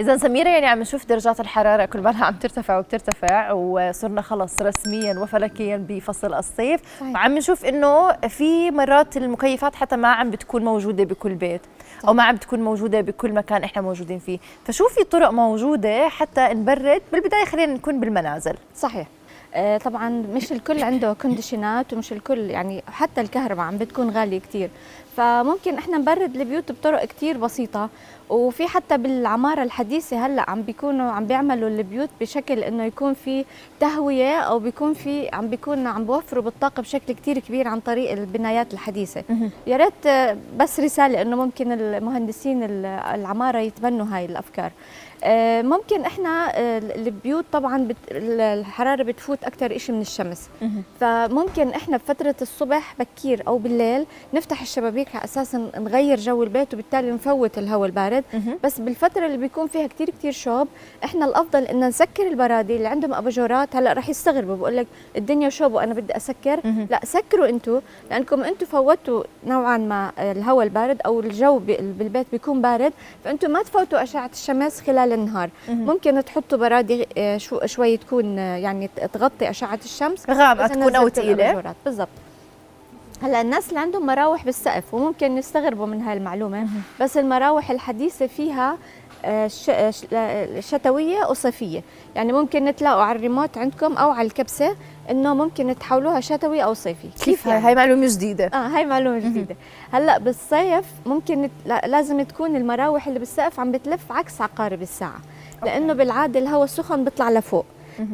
إذا 0.00 0.16
سميرة 0.16 0.48
يعني 0.48 0.66
عم 0.66 0.80
نشوف 0.80 1.06
درجات 1.06 1.40
الحرارة 1.40 1.84
كل 1.84 2.02
مرة 2.02 2.16
عم 2.16 2.34
ترتفع 2.34 2.78
وبترتفع 2.78 3.52
وصرنا 3.52 4.22
خلص 4.22 4.62
رسميا 4.62 5.18
وفلكيا 5.18 5.76
بفصل 5.88 6.34
الصيف. 6.34 6.80
صحيح. 7.00 7.14
وعم 7.14 7.38
نشوف 7.38 7.64
إنه 7.64 8.12
في 8.12 8.70
مرات 8.70 9.16
المكيفات 9.16 9.74
حتى 9.74 9.96
ما 9.96 10.08
عم 10.08 10.30
بتكون 10.30 10.64
موجودة 10.64 11.04
بكل 11.04 11.34
بيت 11.34 11.60
أو 12.08 12.12
ما 12.12 12.22
عم 12.22 12.36
بتكون 12.36 12.60
موجودة 12.60 13.00
بكل 13.00 13.32
مكان 13.32 13.64
إحنا 13.64 13.82
موجودين 13.82 14.18
فيه. 14.18 14.38
فشو 14.64 14.88
في 14.88 15.04
طرق 15.04 15.30
موجودة 15.30 16.08
حتى 16.08 16.48
نبرد؟ 16.48 17.02
بالبداية 17.12 17.44
خلينا 17.44 17.74
نكون 17.74 18.00
بالمنازل. 18.00 18.54
صحيح. 18.76 19.06
طبعا 19.84 20.08
مش 20.34 20.52
الكل 20.52 20.82
عنده 20.82 21.12
كونديشنات 21.12 21.92
ومش 21.92 22.12
الكل 22.12 22.38
يعني 22.50 22.82
حتى 22.86 23.20
الكهرباء 23.20 23.64
عم 23.64 23.78
بتكون 23.78 24.10
غالية 24.10 24.38
كتير. 24.40 24.70
فممكن 25.16 25.74
إحنا 25.78 25.98
نبرد 25.98 26.36
البيوت 26.36 26.72
بطرق 26.72 27.04
كتير 27.04 27.38
بسيطة 27.38 27.88
وفي 28.30 28.66
حتى 28.66 28.98
بالعمارة 28.98 29.62
الحديثة 29.62 30.26
هلأ 30.26 30.50
عم 30.50 30.62
بيكونوا 30.62 31.10
عم 31.12 31.26
بيعملوا 31.26 31.68
البيوت 31.68 32.08
بشكل 32.20 32.58
إنه 32.58 32.84
يكون 32.84 33.14
في 33.14 33.44
تهوية 33.80 34.38
أو 34.40 34.58
بيكون 34.58 34.94
في 34.94 35.28
عم 35.32 35.48
بيكون 35.48 35.86
عم 35.86 36.04
بوفروا 36.04 36.42
بالطاقة 36.44 36.80
بشكل 36.80 37.12
كتير 37.14 37.38
كبير 37.38 37.68
عن 37.68 37.80
طريق 37.80 38.12
البنايات 38.12 38.74
الحديثة. 38.74 39.22
يا 39.66 39.76
ريت 39.76 40.06
آه، 40.06 40.36
بس 40.58 40.80
رسالة 40.80 41.22
إنه 41.22 41.36
ممكن 41.36 41.72
المهندسين 41.72 42.62
ال- 42.62 42.86
العمارة 42.86 43.58
يتبنوا 43.58 44.06
هاي 44.10 44.24
الأفكار. 44.24 44.66
آه، 44.66 44.72
ممكن 45.62 46.00
إحنا 46.00 46.58
آه، 46.58 46.78
البيوت 46.78 47.44
طبعا 47.52 47.78
بت... 47.78 47.96
الحرارة 48.12 49.02
بتفوت 49.02 49.44
أكثر 49.44 49.76
إشي 49.76 49.92
من 49.92 50.00
الشمس. 50.00 50.48
فممكن 51.00 51.68
إحنا 51.68 51.96
بفتره 51.96 52.34
الصبح 52.42 52.94
بكير 52.98 53.42
أو 53.46 53.58
بالليل 53.58 54.06
نفتح 54.34 54.60
الشبابيك 54.62 55.16
على 55.16 55.24
أساس 55.24 55.54
نغير 55.54 56.18
جو 56.18 56.42
البيت 56.42 56.74
وبالتالي 56.74 57.10
نفوت 57.10 57.58
الهواء 57.58 57.86
البارد. 57.86 58.24
بس 58.64 58.80
بالفترة 58.80 59.26
اللي 59.26 59.36
بيكون 59.36 59.66
فيها 59.66 59.86
كتير 59.86 60.10
كتير 60.10 60.32
شوب 60.32 60.68
إحنا 61.04 61.24
الأفضل 61.26 61.62
إن 61.64 61.88
نسكر 61.88 62.26
البرادي 62.26 62.76
اللي 62.76 62.88
عندهم 62.88 63.14
أباجورات. 63.14 63.76
هلأ 63.76 63.92
رح 63.92 64.08
يستغربوا 64.08 64.56
بقول 64.56 64.76
لك 64.76 64.86
الدنيا 65.16 65.48
شوب 65.48 65.72
وأنا 65.72 65.94
بدي 65.94 66.16
أسكر. 66.16 66.60
لأ 66.90 67.00
سكروا 67.04 67.48
أنتم 67.48 67.80
لأنكم 68.10 68.44
أنتم 68.44 68.66
فوتوا 68.66 69.22
نوعا 69.46 69.78
ما 69.78 70.12
الهواء 70.18 70.64
البارد 70.64 71.00
أو 71.06 71.20
الجو 71.20 71.58
بالبيت 71.58 72.26
بيكون 72.32 72.62
بارد. 72.62 72.92
فانتم 73.24 73.50
ما 73.50 73.62
تفوتوا 73.62 74.02
أشعة 74.02 74.30
الشمس 74.32 74.80
خلال 74.80 75.07
النهار. 75.12 75.50
ممكن 75.68 76.24
تحطوا 76.24 76.58
برادي 76.58 77.06
آه، 77.18 77.36
شو 77.36 77.66
شوي 77.66 77.96
تكون 77.96 78.38
آه، 78.38 78.56
يعني 78.56 78.90
تغطي 79.12 79.50
أشعة 79.50 79.78
الشمس. 79.84 80.30
غامقة 80.30 80.64
بس 80.64 80.70
تكون 80.70 81.12
تقيلة. 81.12 81.32
الأباجورات. 81.32 81.76
بالضبط. 81.84 82.08
هلا 83.22 83.40
الناس 83.40 83.68
اللي 83.68 83.80
عندهم 83.80 84.06
مراوح 84.06 84.44
بالسقف 84.44 84.94
وممكن 84.94 85.36
يستغربوا 85.38 85.86
من 85.86 86.02
هاي 86.02 86.16
المعلومه 86.16 86.66
بس 87.00 87.16
المراوح 87.16 87.70
الحديثة 87.70 88.26
فيها 88.26 88.78
آه، 89.24 89.50
شتوية 90.60 91.26
وصيفيه 91.30 91.82
يعني 92.16 92.32
ممكن 92.32 92.74
تلاقوا 92.76 93.02
على 93.02 93.16
الريموت 93.16 93.58
عندكم 93.58 93.96
أو 93.96 94.10
على 94.10 94.26
الكبسة 94.26 94.76
إنه 95.10 95.34
ممكن 95.34 95.78
تحولوها 95.78 96.20
شتوي 96.20 96.64
أو 96.64 96.74
صيفي. 96.74 97.08
كيف 97.24 97.46
هاي 97.46 97.54
يعني؟ 97.54 97.66
هاي 97.66 97.74
معلومة 97.74 98.06
جديدة. 98.06 98.46
آه 98.46 98.66
هاي 98.66 98.84
معلومة 98.84 99.18
جديدة. 99.18 99.56
هلأ 99.92 100.18
بالصيف 100.18 100.84
ممكن 101.06 101.50
لازم 101.86 102.22
تكون 102.22 102.56
المراوح 102.56 103.06
اللي 103.06 103.18
بالسقف 103.18 103.60
عم 103.60 103.72
بتلف 103.72 104.12
عكس 104.12 104.40
عقارب 104.40 104.82
الساعة 104.82 105.18
لأنه 105.64 105.92
بالعادة 105.92 106.40
الهواء 106.40 106.64
السخن 106.64 107.04
بيطلع 107.04 107.30
لفوق. 107.30 107.64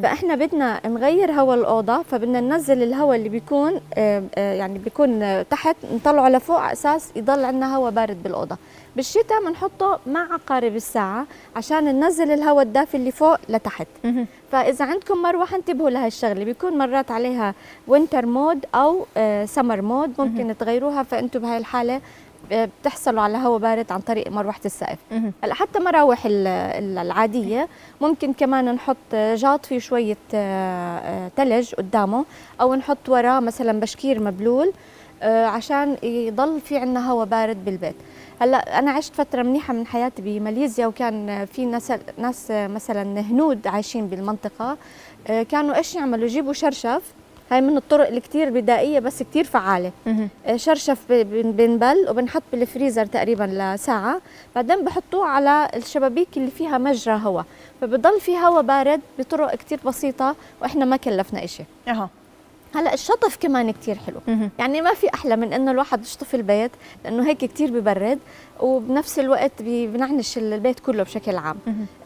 فإحنا 0.03 0.34
بدنا 0.34 0.87
نغير 0.87 1.33
هواء 1.33 1.59
الأوضة 1.59 2.03
فبدنا 2.03 2.41
ننزل 2.41 2.83
الهواء 2.83 3.16
اللي 3.16 3.28
بيكون 3.28 3.81
آه، 3.94 4.22
آه، 4.34 4.53
يعني 4.54 4.78
بيكون 4.78 5.44
تحت 5.49 5.77
نطلعه 5.94 6.28
لفوق 6.28 6.59
على 6.59 6.72
أساس 6.72 7.10
يضل 7.16 7.44
عندنا 7.44 7.77
هواء 7.77 7.91
بارد 7.91 8.22
بالأوضة. 8.22 8.56
بالشتاء 8.97 9.44
بنحطه 9.47 9.99
مع 10.06 10.32
عقارب 10.32 10.77
الساعة 10.77 11.27
عشان 11.56 11.84
ننزل 11.84 12.31
الهواء 12.31 12.62
الدافي 12.65 12.97
اللي 12.97 13.10
فوق 13.10 13.37
لتحت. 13.49 13.87
فإذا 14.53 14.84
عندكم 14.84 15.22
مروحة 15.22 15.56
انتبهوا 15.56 15.91
لهي 15.91 16.06
الشغلة 16.06 16.44
بيكون 16.44 16.78
مرات 16.78 17.10
عليها 17.10 17.54
winter 17.89 18.27
mode 18.27 18.65
أو 18.75 19.06
summer 19.45 19.83
mode 19.83 20.12
ممكن 20.19 20.56
تغيروها 20.59 21.03
فأنتم 21.03 21.41
بهاي 21.41 21.56
الحالة 21.59 22.00
آه، 22.53 22.69
بتحصلوا 22.83 23.22
على 23.22 23.38
هواء 23.38 23.59
بارد 23.59 23.93
عن 23.93 24.00
طريق 24.00 24.28
مروحة 24.31 24.60
السقف 24.65 24.99
هلا 25.44 25.54
حتى 25.54 25.78
مراوح 25.78 26.27
ال- 26.27 26.47
ال- 26.47 26.99
العادية 26.99 27.69
ممكن 28.00 28.33
كمان 28.33 28.75
نحط 28.75 28.97
آه، 29.15 29.34
جاط 29.34 29.66
فيه 29.66 29.78
شوية 29.78 30.16
آه، 30.34 30.99
آه، 30.99 31.31
تلج 31.37 31.75
قدامه 31.75 32.25
أو 32.60 32.75
نحط 32.75 33.09
وراه 33.09 33.41
مثلا 33.41 33.81
بشكير 33.81 34.21
مبلول 34.22 34.66
آه، 34.69 34.72
عشان 35.23 35.97
يضل 36.03 36.61
في 36.61 36.77
عنا 36.77 37.11
هواء 37.11 37.27
بارد 37.27 37.65
بالبيت. 37.65 37.95
هلا 38.41 38.79
أنا 38.79 38.91
عشت 38.91 39.15
فترة 39.15 39.43
منيحة 39.43 39.75
من 39.75 39.87
حياتي 39.87 40.23
بماليزيا 40.23 40.87
وكان 40.87 41.45
في 41.45 41.65
ناس 41.67 41.93
ناس 42.19 42.47
مثلا 42.51 43.21
هنود 43.21 43.67
عايشين 43.67 44.07
بالمنطقة 44.07 44.77
آه، 45.29 45.43
كانوا 45.43 45.77
إيش 45.77 45.95
يعملوا؟ 45.95 46.25
يجيبوا 46.25 46.53
شرشف. 46.53 47.03
هاي 47.51 47.61
من 47.61 47.77
الطرق 47.77 48.07
اللي 48.09 48.21
كتير 48.21 48.51
بدائية 48.51 48.99
بس 49.01 49.23
كتير 49.23 49.45
فعالة. 49.45 49.93
آه، 50.47 50.57
شرشف 50.57 50.99
بنبل 51.11 52.07
وبنحط 52.11 52.43
بالفريزر 52.53 53.07
تقريبا 53.07 53.45
لساعة. 53.75 54.21
بعدين 54.55 54.85
بحطوه 54.85 55.27
على 55.27 55.71
الشبابيك 55.77 56.29
اللي 56.37 56.51
فيها 56.51 56.79
مجرى 56.79 57.21
هواء 57.25 57.45
فبضل 57.81 58.21
في 58.21 58.37
هواء 58.39 58.63
بارد 58.63 59.01
بطرق 59.19 59.55
كتير 59.55 59.81
بسيطة 59.87 60.37
وإحنا 60.63 60.85
ما 60.85 60.97
كلفنا 60.97 61.45
إشي. 61.45 61.63
أها. 61.89 62.09
هلا 62.75 62.95
الشطف 62.95 63.37
كمان 63.41 63.71
كتير 63.71 63.95
حلو. 64.07 64.17
مهم. 64.29 64.51
يعني 64.59 64.81
ما 64.81 64.95
في 64.95 65.15
أحلى 65.15 65.37
من 65.37 65.53
إنه 65.53 65.71
الواحد 65.71 66.03
يشطف 66.03 66.35
البيت 66.35 66.71
لأنه 67.05 67.27
هيك 67.29 67.39
كتير 67.39 67.71
ببرد 67.81 68.19
وبنفس 68.61 69.19
الوقت 69.19 69.53
بنعنش 69.62 70.39
البيت 70.39 70.81
كله 70.81 71.03
بشكل 71.03 71.37
عام. 71.37 71.57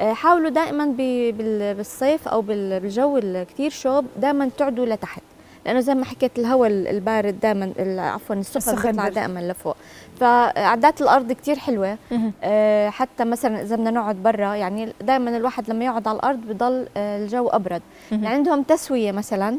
آه، 0.01 0.13
حاولوا 0.13 0.51
دائما 0.51 0.95
بالصيف 0.97 2.29
أو 2.29 2.41
بال- 2.43 2.81
بالجو 2.81 3.19
الكتير 3.19 3.71
شوب 3.71 4.07
دائما 4.17 4.51
تعدوا 4.59 4.87
لتحت. 4.87 5.23
لأنه 5.67 5.81
زي 5.81 5.95
ما 5.95 6.05
حكيت 6.05 6.39
الهواء 6.39 6.69
البارد 6.71 7.41
دائما 7.41 7.73
عفوا 7.99 8.37
السخن 8.37 8.75
بيطلع. 8.91 9.09
دائما 9.09 9.41
لفوق. 9.41 9.77
فعدات 10.21 11.01
الأرض 11.01 11.33
كتير 11.33 11.59
حلوة. 11.59 11.99
آه، 12.43 12.91
حتى 12.91 13.25
مثلا 13.25 13.63
إذا 13.63 13.77
بدنا 13.77 13.91
نقعد 13.91 14.17
برا 14.17 14.55
يعني 14.55 14.93
دائما 15.01 15.37
الواحد 15.37 15.71
لما 15.71 15.85
يقعد 15.85 16.09
على 16.09 16.17
الأرض 16.17 16.39
بضل 16.41 16.87
آه، 16.97 17.19
الجو 17.25 17.49
أبرد. 17.49 17.83
يعني 18.11 18.27
عندهم 18.29 18.63
تسوية 18.63 19.13
مثلا 19.13 19.59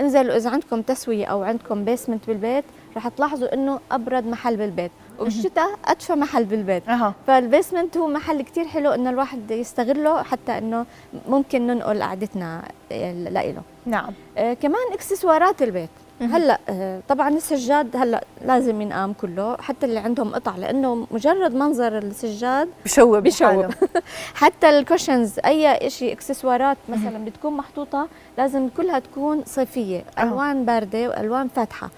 انزلوا 0.00 0.36
إذا 0.36 0.50
عندكم 0.50 0.82
تسوية 0.82 1.26
أو 1.26 1.42
عندكم 1.42 1.84
بيسمنت 1.84 2.26
بالبيت 2.26 2.64
رح 2.96 3.08
تلاحظوا 3.08 3.54
إنه 3.54 3.80
أبرد 3.92 4.26
محل 4.26 4.56
بالبيت. 4.56 4.90
وبالشتاء 5.18 5.78
ادفى 5.84 6.12
محل 6.12 6.44
بالبيت. 6.44 6.88
أها. 6.88 7.14
فالبيسمنت 7.26 7.96
هو 7.96 8.08
محل 8.08 8.42
كتير 8.42 8.64
حلو 8.64 8.90
إنه 8.90 9.10
الواحد 9.10 9.50
يستغله 9.50 10.22
حتى 10.22 10.58
إنه 10.58 10.86
ممكن 11.28 11.66
ننقل 11.66 12.02
قعدتنا 12.02 12.62
لإله. 12.90 13.62
نعم. 13.86 14.12
آه 14.38 14.54
كمان 14.54 14.92
إكسسوارات 14.92 15.62
البيت. 15.62 15.90
هلأ 16.20 16.58
آه 16.68 17.00
طبعا 17.08 17.28
السجاد 17.28 17.96
هلأ 17.96 18.24
لازم 18.46 18.80
ينقام 18.80 19.12
كله 19.12 19.56
حتى 19.56 19.86
اللي 19.86 19.98
عندهم 19.98 20.34
قطع 20.34 20.56
لأنه 20.56 21.06
مجرد 21.10 21.54
منظر 21.54 21.98
السجاد 21.98 22.68
بشوب 22.84 23.16
بشوب. 23.16 23.66
حتى 24.34 24.68
ال 24.78 24.85
cushions 24.85 25.38
أي 25.46 25.90
شيء 25.90 26.12
إكسسوارات 26.12 26.76
مثلا 26.88 27.24
بتكون 27.24 27.52
محطوطة 27.52 28.08
لازم 28.38 28.68
كلها 28.68 28.98
تكون 28.98 29.42
صيفية. 29.46 30.04
ألوان 30.18 30.64
باردة 30.64 31.08
وألوان 31.08 31.48
فاتحة 31.48 31.90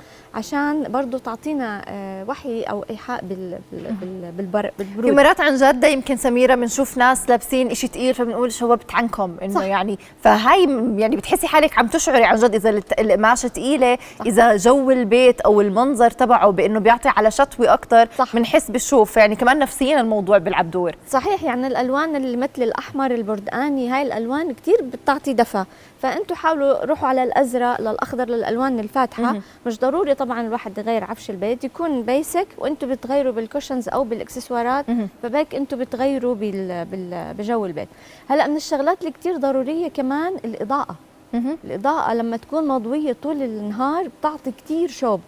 عشان 0.42 0.82
برضو 0.92 1.18
تعطينا 1.18 1.84
آه، 1.88 2.24
وحي 2.28 2.62
أو 2.62 2.84
إيحاء 2.90 3.20
بال 3.24 3.58
بال 3.72 3.92
بال 4.00 4.32
بالبر 4.36 4.62
في 4.78 4.84
بالبرود. 4.84 5.12
مرات 5.12 5.40
عن 5.40 5.56
جد 5.56 5.84
يمكن 5.84 6.16
سميرة 6.16 6.54
بنشوف 6.54 6.98
ناس 6.98 7.28
لابسين 7.30 7.74
شيء 7.74 7.90
ثقيل 7.90 8.14
فبنقول 8.14 8.52
شوبت 8.52 8.94
عنكم 8.94 9.36
إنه. 9.42 9.64
يعني 9.64 9.98
فهاي 10.22 10.66
م- 10.66 10.98
يعني 10.98 11.16
بتحسي 11.16 11.46
حالك 11.46 11.78
عم 11.78 11.86
تشعري 11.86 12.24
عن 12.24 12.36
جد 12.36 12.54
إذا 12.54 12.80
القماشه 13.00 13.48
ثقيله 13.48 13.98
إذا 14.26 14.56
جو 14.56 14.90
البيت 14.90 15.40
أو 15.40 15.60
المنظر 15.60 16.10
تبعه 16.10 16.50
بإنه 16.50 16.80
بيعطي 16.80 17.08
على 17.08 17.30
شتوي 17.30 17.68
أكثر. 17.68 18.08
بنحس 18.34 18.70
بالشوب. 18.70 19.16
يعني 19.16 19.36
كمان 19.36 19.58
نفسيا 19.58 20.00
الموضوع 20.00 20.38
بيلعب 20.38 20.70
دور. 20.70 20.92
صحيح 21.10 21.42
يعني 21.42 21.66
الألوان 21.66 22.16
اللي 22.16 22.36
مثل 22.36 22.62
الأحمر 22.62 23.10
البردقاني 23.10 23.90
هاي 23.90 24.02
الألوان 24.02 24.52
كتير 24.52 24.76
بتعطي 24.82 25.32
دفى. 25.32 25.64
فأنتوا 26.02 26.36
حاولوا 26.36 26.84
روحوا 26.84 27.08
على 27.08 27.22
الأزرق 27.22 27.80
للأخضر 27.80 28.24
للألوان 28.28 28.78
الفاتحة. 28.80 29.36
مش 29.66 29.78
ضروري 29.80 30.14
طبعا 30.14 30.27
الواحد 30.32 30.78
يغير 30.78 31.04
عفش 31.04 31.30
البيت 31.30 31.64
يكون 31.64 32.02
basic 32.02 32.46
وانتوا 32.58 32.88
بتغيروا 32.88 33.32
بال 33.32 33.44
cushions 33.44 33.88
أو 33.88 34.04
بالإكسسوارات. 34.04 34.84
فهيك 35.22 35.54
أنتوا 35.54 35.78
بتغيروا 35.78 36.34
بال... 36.34 36.84
بال... 36.84 37.34
بجو 37.38 37.66
البيت 37.66 37.88
هلأ 38.28 38.46
من 38.46 38.56
الشغلات 38.56 39.00
اللي 39.00 39.10
كتير 39.12 39.36
ضرورية 39.36 39.88
كمان 39.88 40.34
الإضاءة 40.44 40.96
مهم. 41.32 41.58
الإضاءة 41.64 42.14
لما 42.14 42.36
تكون 42.36 42.68
مضوية 42.68 43.16
طول 43.22 43.42
النهار 43.42 44.08
بتعطي 44.20 44.50
كتير 44.52 44.88
شوب 44.88 45.20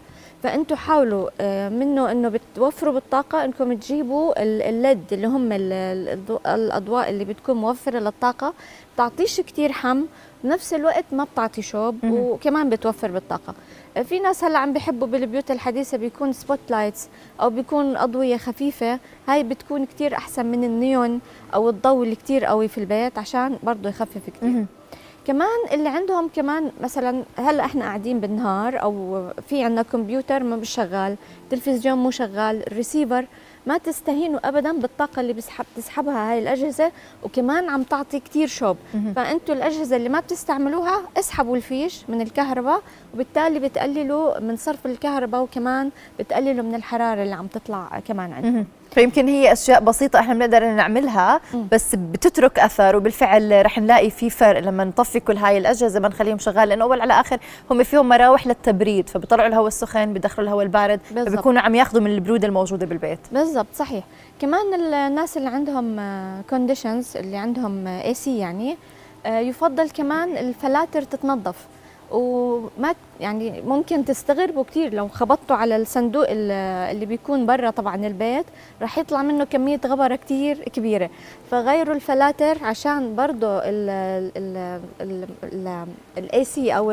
فانتم 0.43 0.77
حاولوا 0.77 1.31
آه، 1.41 1.69
منه 1.69 2.13
انه 2.13 2.29
بتوفروا 2.29 2.93
بالطاقة 2.95 3.45
انكم 3.45 3.73
تجيبوا 3.75 4.43
ال 4.69 4.78
LED 4.78 5.05
اللي 5.13 5.27
هم 5.27 5.53
الأضواء 6.47 7.11
اللي 7.11 7.25
بتكون 7.25 7.57
موفرة 7.57 7.99
للطاقة 7.99 8.53
بتعطيش 8.95 9.41
كثير 9.41 9.73
حم 9.73 10.03
بنفس 10.45 10.75
الوقت 10.75 11.05
ما 11.13 11.25
بتعطي 11.25 11.63
شوب 11.63 11.97
وكمان 12.05 12.71
بتوفر 12.71 13.11
بالطاقة. 13.11 13.55
آه، 13.97 14.03
في 14.03 14.19
ناس 14.21 14.45
هلأ 14.45 14.59
عم 14.59 14.73
بيحبوا 14.73 15.07
بالبيوت 15.07 15.51
الحديثة 15.51 15.97
بيكون 15.97 16.33
spotlights 16.33 17.09
أو 17.41 17.51
بيكون 17.51 17.97
أضوية 17.97 18.37
خفيفة. 18.37 18.99
هاي 19.29 19.43
بتكون 19.43 19.85
كثير 19.85 20.15
أحسن 20.15 20.47
من 20.47 20.65
النيون 20.65 21.21
أو 21.55 21.69
الضوء 21.69 22.05
اللي 22.05 22.15
كثير 22.17 22.45
قوي 22.45 22.69
في 22.69 22.79
البيت 22.79 23.19
عشان 23.19 23.59
برضه 23.63 23.89
يخفف 23.89 24.31
كثير 24.41 24.67
كمان 25.27 25.49
اللي 25.73 25.89
عندهم 25.89 26.29
كمان 26.37 26.71
مثلا 26.81 27.25
هلأ 27.37 27.65
إحنا 27.65 27.85
قاعدين 27.85 28.21
بالنهار 28.21 28.83
أو 28.83 29.23
في 29.49 29.65
عندنا 29.65 29.83
كمبيوتر 29.83 30.43
ما 30.43 30.57
مش 30.57 30.71
شغال 30.71 31.17
تلفزيون 31.51 31.99
مو 31.99 32.11
شغال 32.11 32.67
الريسيفر 32.67 33.27
ما 33.67 33.79
تستهينوا 33.79 34.49
ابدا 34.49 34.73
بالطاقة 34.73 35.21
اللي 35.21 35.33
بسحب 35.33 35.65
تسحبها 35.77 36.33
هاي 36.33 36.39
الأجهزة 36.39 36.93
وكمان 37.23 37.69
عم 37.69 37.83
تعطي 37.83 38.21
كثير 38.21 38.47
شوب. 38.49 38.77
فأنتوا 39.17 39.55
الأجهزة 39.55 39.97
اللي 39.97 40.09
ما 40.09 40.21
بتستعملوها 40.21 41.01
اسحبوا 41.19 41.57
الفيش 41.57 42.05
من 42.09 42.21
الكهرباء 42.21 42.83
وبالتالي 43.15 43.59
بتقللوا 43.59 44.41
من 44.41 44.57
صرف 44.57 44.87
الكهرباء 44.87 45.43
وكمان 45.43 45.91
بتقللوا 46.19 46.65
من 46.65 46.75
الحرارة 46.75 47.23
اللي 47.23 47.35
عم 47.35 47.47
تطلع 47.47 48.01
كمان 48.09 48.33
عندكم. 48.33 48.65
فيمكن 48.91 49.29
هي 49.29 49.53
أشياء 49.53 49.81
بسيطة 49.81 50.21
إحنا 50.21 50.35
بنقدر 50.35 50.65
نعملها 50.65 51.41
بس 51.73 51.95
بتترك 51.95 52.59
أثر 52.59 52.97
وبالفعل 52.97 53.67
رح 53.67 53.79
نلاقي 53.79 54.11
في 54.11 54.31
فرق 54.31 54.61
لما 54.61 54.85
نطفي 54.85 55.21
كل 55.21 55.37
هاي 55.37 55.59
الأجهزة 55.59 56.01
ما 56.01 56.09
نخليهم 56.09 56.39
شغال 56.39 56.69
لأنه 56.69 56.85
أول 56.85 57.01
على 57.01 57.13
آخر 57.13 57.39
هم 57.71 57.83
فيهم 57.83 58.09
مراوح 58.09 58.47
للتبريد 58.47 59.09
فبيطلعوا 59.09 59.49
الهواء 59.49 59.67
السخن 59.67 60.13
بدخلوا 60.13 60.49
الهواء 60.49 60.65
البارد 60.65 61.01
بالزبط. 61.11 61.29
فبيكونوا 61.29 61.61
عم 61.61 61.75
ياخذوا 61.75 62.03
من 62.03 62.11
البرودة 62.11 62.49
الموجودة 62.49 62.87
بالبيت. 62.87 63.21
بالضبط 63.51 63.75
صحيح. 63.75 64.05
كمان 64.41 64.75
الناس 64.75 65.37
اللي 65.37 65.49
عندهم 65.49 66.01
conditions 66.51 67.17
اللي 67.17 67.37
عندهم 67.37 67.87
AC 67.87 68.39
يعني 68.39 68.77
آه، 69.27 69.39
يفضل 69.39 69.91
كمان 69.91 70.37
الفلاتر 70.37 71.03
تتنظف. 71.03 71.67
وما 72.11 72.95
يعني 73.21 73.63
ممكن 73.63 74.05
تستغربوا 74.05 74.65
كثير 74.65 74.95
لو 74.95 75.09
خبطتوا 75.09 75.57
على 75.57 75.77
الصندوق 75.77 76.27
اللي 76.29 77.07
بيكون 77.07 77.47
برا 77.47 77.71
طبعا 77.71 77.97
البيت 78.07 78.47
رح 78.83 78.99
يطلع 78.99 79.23
منه 79.23 79.45
كمية 79.45 79.81
غبرة 79.87 80.17
كثير 80.17 80.69
كبيرة. 80.69 81.11
فغيروا 81.51 81.95
الفلاتر 81.95 82.65
عشان 82.65 83.17
برضه 83.17 83.59
ال 86.19 86.45
AC 86.45 86.77
أو 86.77 86.93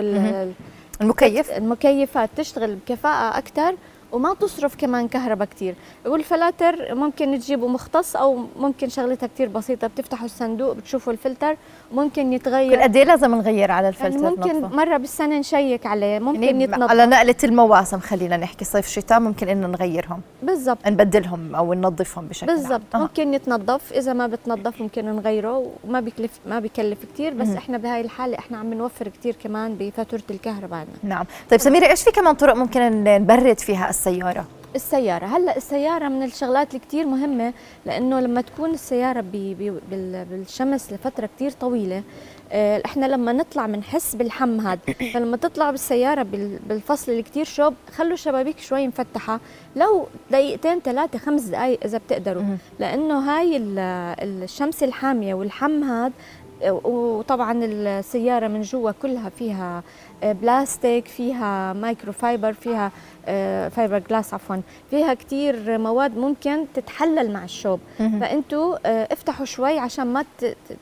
المكيف. 1.01 1.51
المكيفات 1.51 2.29
تشتغل 2.37 2.75
بكفاءة 2.75 3.37
أكثر 3.37 3.75
وما 4.11 4.33
تصرف 4.33 4.75
كمان 4.75 5.07
كهرباء 5.07 5.47
كثير 5.47 5.75
والفلاتر 6.05 6.95
ممكن 6.95 7.39
تجيبوا 7.39 7.69
مختص 7.69 8.15
أو 8.15 8.45
ممكن 8.59 8.89
شغلتها 8.89 9.27
كثير 9.27 9.47
بسيطة. 9.47 9.87
بتفتحوا 9.87 10.25
الصندوق 10.25 10.73
بتشوفوا 10.73 11.13
الفلتر 11.13 11.57
ممكن 11.91 12.33
يتغير. 12.33 12.75
كل 12.75 12.81
قد 12.81 12.95
إيه 12.95 13.03
لازم 13.03 13.35
نغير 13.35 13.71
على 13.71 13.89
الفلتر 13.89 14.23
يعني 14.23 14.35
ممكن 14.35 14.61
ننظفه. 14.61 14.75
مرة 14.75 14.97
بالسنة 14.97 15.39
نشيك 15.39 15.85
عليه 15.85 16.19
ممكن 16.19 16.43
يعني 16.43 16.63
يتنظف. 16.63 16.89
على 16.89 17.05
نقلة 17.05 17.35
المواسم 17.43 17.99
خلينا 17.99 18.37
نحكي. 18.37 18.65
صيف 18.65 18.87
شتاء 18.87 19.19
ممكن 19.19 19.49
إنه 19.49 19.67
نغيرهم. 19.67 20.21
بالضبط. 20.43 20.87
نبدلهم 20.87 21.55
أو 21.55 21.73
ننظفهم 21.73 22.27
بشكل 22.27 22.47
بالضبط. 22.47 22.95
ممكن 22.95 23.33
يتنظف. 23.33 23.93
إذا 23.93 24.13
ما 24.13 24.27
بتنظف 24.27 24.81
ممكن 24.81 25.05
نغيره 25.05 25.71
وما 25.83 25.99
بيكلف 25.99 26.39
ما 26.45 26.59
بيكلف 26.59 26.97
كثير 27.13 27.33
بس 27.33 27.47
مم. 27.47 27.57
إحنا 27.57 27.77
بهاي 27.77 28.01
الحالة 28.01 28.39
إحنا 28.39 28.57
عم 28.57 28.73
نوفر 28.73 29.07
كثير 29.07 29.35
كمان 29.43 29.75
بفاتورة 29.79 30.23
الكهرباء. 30.29 30.87
نعم. 31.03 31.25
طيب 31.49 31.59
سميرة 31.59 31.87
إيش 31.87 32.03
في 32.03 32.11
كمان 32.11 32.35
طرق 32.35 32.55
ممكن 32.55 33.03
نبرد 33.03 33.59
فيها 33.59 33.89
السيارة؟ 33.97 34.45
السيارة. 34.75 35.25
هلا 35.25 35.57
السيارة 35.57 36.07
من 36.07 36.23
الشغلات 36.23 36.67
اللي 36.69 36.85
كثير 36.87 37.05
مهمة 37.05 37.53
لأنه 37.85 38.19
لما 38.19 38.41
تكون 38.41 38.69
السيارة 38.69 39.21
بي 39.21 39.53
بي 39.53 39.73
بالشمس 40.31 40.93
لفترة 40.93 41.29
كثير 41.35 41.51
طويلة 41.51 42.03
آه، 42.51 42.81
إحنا 42.85 43.05
لما 43.05 43.33
نطلع 43.33 43.65
بنحس 43.65 44.15
بالحم 44.15 44.59
هذا 44.59 44.79
فلما 45.13 45.37
تطلعوا 45.37 45.71
بالسيارة 45.71 46.23
بالفصل 46.69 47.11
اللي 47.11 47.23
كثير 47.23 47.45
شوب 47.45 47.73
خلوا 47.95 48.13
الشبابيك 48.13 48.59
شوي 48.59 48.87
مفتحة. 48.87 49.39
لو 49.75 50.07
دقيقتين 50.31 50.79
ثلاثة 50.79 51.19
خمس 51.19 51.41
دقائق 51.41 51.79
إذا 51.85 51.97
بتقدروا. 51.97 52.43
لأنه 52.79 53.19
هاي 53.19 53.57
الشمس 53.57 54.83
الحامية 54.83 55.33
والحم 55.33 55.83
هذا 55.83 56.13
وطبعا 56.63 57.59
السيارة 57.63 58.47
من 58.47 58.61
جوا 58.61 58.91
كلها 58.91 59.29
فيها 59.29 59.83
آه، 60.23 60.31
بلاستيك 60.31 61.07
فيها 61.07 61.73
مايكرو 61.73 62.11
فايبر 62.11 62.53
فيها 62.53 62.91
فايبر 63.69 63.99
جلاس 64.09 64.33
عفوا. 64.33 64.55
فيها 64.89 65.13
كثير 65.13 65.77
مواد 65.77 66.17
ممكن 66.17 66.65
تتحلل 66.73 67.33
مع 67.33 67.43
الشوب. 67.43 67.79
فأنتوا 67.97 68.77
آه، 68.85 69.07
افتحوا 69.11 69.45
شوي 69.45 69.79
عشان 69.79 70.07
ما 70.07 70.25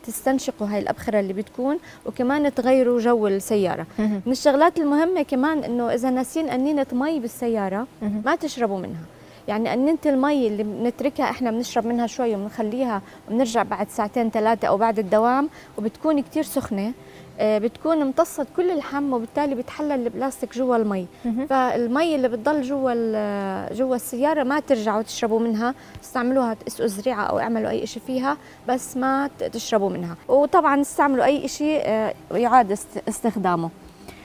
تستنشقوا 0.04 0.68
هاي 0.68 0.80
الأبخرة 0.80 1.20
اللي 1.20 1.34
بتكون 1.34 1.78
وكمان 2.06 2.54
تغيروا 2.56 3.00
جو 3.00 3.28
السيارة. 3.28 3.86
من 4.00 4.32
الشغلات 4.32 4.78
المهمة 4.80 5.22
كمان 5.22 5.64
إنه 5.64 5.94
إذا 5.94 6.10
ناسين 6.10 6.50
قنينه 6.50 6.86
مي 6.92 7.20
بالسيارة 7.20 7.88
ما 8.26 8.36
تشربوا 8.36 8.78
منها. 8.80 9.02
يعني 9.48 9.70
قنينه 9.70 9.98
المي 10.06 10.48
اللي 10.48 10.64
بنتركها 10.64 11.30
إحنا 11.30 11.52
بنشرب 11.52 11.86
منها 11.88 12.08
شوي 12.08 12.36
وبنخليها 12.36 13.02
وبنرجع 13.28 13.64
بعد 13.64 13.90
ساعتين 13.90 14.30
ثلاثة 14.30 14.68
أو 14.68 14.78
بعد 14.78 15.00
الدوام 15.00 15.50
وبتكون 15.78 16.22
كثير 16.22 16.44
سخنة 16.44 16.94
آه، 17.40 17.58
بتكون 17.58 18.02
امتصت 18.02 18.48
كل 18.56 18.72
الحم 18.72 19.14
وبالتالي 19.14 19.56
بتحلل 19.56 19.92
البلاستيك 19.92 20.54
جوا 20.58 20.76
المي. 20.76 21.08
فالمي 21.50 22.16
اللي 22.16 22.28
بتضل 22.30 22.62
جوا 22.62 23.74
جوا 23.74 23.96
السيارة 23.96 24.44
ما 24.44 24.60
ترجعوا 24.60 25.02
تشربوا 25.02 25.40
منها 25.40 25.74
استعملوها 26.04 26.54
تسقوا 26.54 26.88
زريعه 26.88 27.24
أو 27.24 27.40
اعملوا 27.40 27.70
أي 27.70 27.88
شيء 27.88 28.02
فيها 28.08 28.38
بس 28.68 28.98
ما 28.98 29.30
تشربوا 29.54 29.90
منها. 29.90 30.16
وطبعا 30.28 30.82
استعملوا 30.82 31.26
أي 31.26 31.48
شيء 31.48 31.82
آه، 31.86 32.14
يعاد 32.32 32.72
استخدامه. 33.08 33.70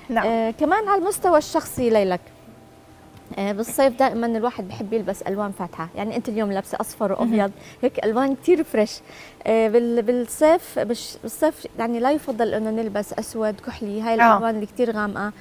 نعم. 0.08 0.26
آه 0.26 0.50
كمان 0.50 0.88
على 0.88 1.02
المستوى 1.02 1.38
الشخصي 1.38 1.90
ليلك. 1.90 2.20
بالصيف 3.38 3.98
دائما 3.98 4.26
الواحد 4.26 4.68
بحب 4.68 4.92
يلبس 4.92 5.22
ألوان 5.22 5.50
فاتحة. 5.50 5.88
يعني 5.96 6.16
أنت 6.16 6.28
اليوم 6.28 6.52
لابسة 6.52 6.78
أصفر 6.80 7.12
وأبيض 7.12 7.50
هيك 7.82 8.04
ألوان 8.04 8.34
كثير 8.34 8.64
فريش. 8.64 9.00
آه، 9.46 9.68
بالصيف 10.00 10.78
بالصيف 11.22 11.66
يعني 11.78 12.00
لا 12.00 12.10
يفضل 12.10 12.54
إنه 12.54 12.70
نلبس 12.70 13.12
أسود 13.12 13.60
كحلي 13.66 14.02
هاي 14.02 14.12
آه. 14.12 14.14
الألوان 14.14 14.54
اللي 14.54 14.66
كثير 14.66 14.90
غامقة. 14.90 15.32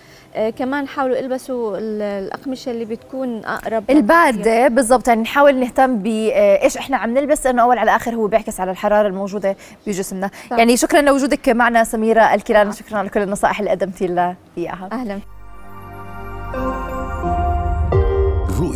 كمان 0.57 0.87
حاولوا 0.87 1.19
البسوا 1.19 1.77
الأقمشة 1.77 2.71
اللي 2.71 2.85
بتكون 2.85 3.45
أقرب 3.45 3.83
الباردة 3.89 4.67
بالضبط. 4.67 5.07
يعني 5.07 5.21
نحاول 5.21 5.55
نهتم 5.55 5.97
بايش 5.97 6.77
إحنا 6.77 6.97
عم 6.97 7.13
نلبس 7.13 7.45
لأنه 7.45 7.61
أول 7.61 7.77
على 7.77 7.95
آخر 7.95 8.15
هو 8.15 8.27
بيعكس 8.27 8.59
على 8.59 8.71
الحرارة 8.71 9.07
الموجودة 9.07 9.55
بجسمنا. 9.87 10.29
يعني 10.51 10.77
شكرا 10.77 11.01
لوجودك 11.01 11.49
معنا 11.49 11.83
سميرة 11.83 12.33
الكيلان 12.33 12.71
شكرا 12.71 12.97
على 12.97 13.09
كل 13.09 13.21
النصائح 13.21 13.59
اللي 13.59 13.71
قدمتي 13.71 14.07
لنا 14.07 14.35
اياها 14.57 14.89
أهلا. 14.91 15.19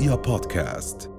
رؤيا 0.03 0.15
بودكاست 0.15 1.12